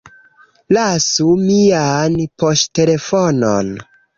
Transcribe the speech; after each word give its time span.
Lasu 0.77 1.27
mian 1.43 2.17
poŝtelefonon 2.45 3.75